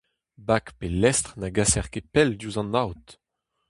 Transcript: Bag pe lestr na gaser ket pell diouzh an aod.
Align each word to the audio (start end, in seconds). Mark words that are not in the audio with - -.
Bag 0.47 0.65
pe 0.77 0.87
lestr 1.01 1.31
na 1.39 1.49
gaser 1.55 1.87
ket 1.93 2.07
pell 2.13 2.31
diouzh 2.39 2.61
an 2.61 2.77
aod. 2.81 3.05